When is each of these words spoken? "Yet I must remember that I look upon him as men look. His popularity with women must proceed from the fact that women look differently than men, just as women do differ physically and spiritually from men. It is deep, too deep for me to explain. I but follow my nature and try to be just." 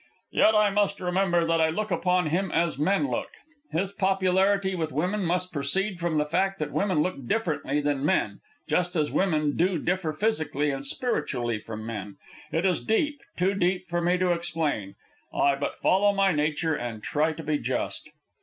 "Yet 0.31 0.55
I 0.55 0.71
must 0.71 0.99
remember 0.99 1.45
that 1.45 1.61
I 1.61 1.69
look 1.69 1.91
upon 1.91 2.31
him 2.31 2.51
as 2.51 2.79
men 2.79 3.11
look. 3.11 3.33
His 3.71 3.91
popularity 3.91 4.73
with 4.73 4.91
women 4.91 5.23
must 5.23 5.53
proceed 5.53 5.99
from 5.99 6.17
the 6.17 6.25
fact 6.25 6.57
that 6.57 6.71
women 6.71 7.03
look 7.03 7.27
differently 7.27 7.81
than 7.81 8.03
men, 8.03 8.39
just 8.67 8.95
as 8.95 9.11
women 9.11 9.55
do 9.55 9.77
differ 9.77 10.11
physically 10.11 10.71
and 10.71 10.83
spiritually 10.83 11.59
from 11.59 11.85
men. 11.85 12.17
It 12.51 12.65
is 12.65 12.83
deep, 12.83 13.21
too 13.37 13.53
deep 13.53 13.87
for 13.89 14.01
me 14.01 14.17
to 14.17 14.31
explain. 14.31 14.95
I 15.31 15.53
but 15.53 15.77
follow 15.77 16.13
my 16.13 16.31
nature 16.31 16.73
and 16.73 17.03
try 17.03 17.33
to 17.33 17.43
be 17.43 17.59
just." 17.59 18.09